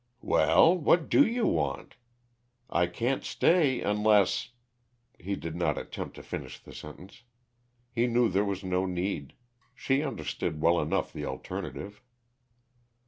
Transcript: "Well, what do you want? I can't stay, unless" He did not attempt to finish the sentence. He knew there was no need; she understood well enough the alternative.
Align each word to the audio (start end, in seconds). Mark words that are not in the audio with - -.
"Well, 0.23 0.75
what 0.75 1.09
do 1.09 1.23
you 1.27 1.45
want? 1.45 1.95
I 2.71 2.87
can't 2.87 3.23
stay, 3.23 3.81
unless" 3.81 4.49
He 5.19 5.35
did 5.35 5.55
not 5.55 5.77
attempt 5.77 6.15
to 6.15 6.23
finish 6.23 6.57
the 6.57 6.73
sentence. 6.73 7.21
He 7.91 8.07
knew 8.07 8.27
there 8.27 8.43
was 8.43 8.63
no 8.63 8.87
need; 8.87 9.33
she 9.75 10.01
understood 10.01 10.59
well 10.59 10.81
enough 10.81 11.13
the 11.13 11.25
alternative. 11.27 12.01